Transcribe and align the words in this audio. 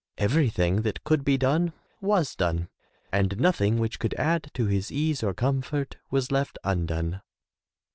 Everything 0.17 0.77
that 0.81 1.03
could 1.03 1.23
be 1.23 1.37
done 1.37 1.73
was 2.01 2.35
done, 2.35 2.69
and 3.11 3.39
nothing 3.39 3.77
which 3.77 3.99
could 3.99 4.15
add 4.15 4.49
to 4.55 4.65
his 4.65 4.91
ease 4.91 5.21
or 5.21 5.31
comfort 5.35 5.97
was 6.09 6.31
left 6.31 6.57
undone. 6.63 7.21